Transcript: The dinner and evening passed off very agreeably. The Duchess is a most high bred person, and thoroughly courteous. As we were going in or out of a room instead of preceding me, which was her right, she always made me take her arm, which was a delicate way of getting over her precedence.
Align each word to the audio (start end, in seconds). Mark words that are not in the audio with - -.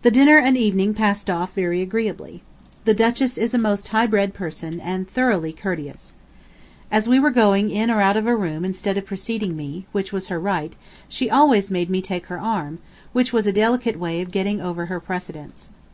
The 0.00 0.10
dinner 0.10 0.38
and 0.38 0.56
evening 0.56 0.94
passed 0.94 1.28
off 1.28 1.52
very 1.52 1.82
agreeably. 1.82 2.42
The 2.86 2.94
Duchess 2.94 3.36
is 3.36 3.52
a 3.52 3.58
most 3.58 3.88
high 3.88 4.06
bred 4.06 4.32
person, 4.32 4.80
and 4.80 5.06
thoroughly 5.06 5.52
courteous. 5.52 6.16
As 6.90 7.06
we 7.06 7.20
were 7.20 7.28
going 7.28 7.70
in 7.70 7.90
or 7.90 8.00
out 8.00 8.16
of 8.16 8.26
a 8.26 8.34
room 8.34 8.64
instead 8.64 8.96
of 8.96 9.04
preceding 9.04 9.54
me, 9.58 9.84
which 9.92 10.10
was 10.10 10.28
her 10.28 10.40
right, 10.40 10.72
she 11.06 11.28
always 11.28 11.70
made 11.70 11.90
me 11.90 12.00
take 12.00 12.28
her 12.28 12.40
arm, 12.40 12.78
which 13.12 13.30
was 13.30 13.46
a 13.46 13.52
delicate 13.52 13.98
way 13.98 14.22
of 14.22 14.30
getting 14.32 14.62
over 14.62 14.86
her 14.86 15.00
precedence. 15.00 15.68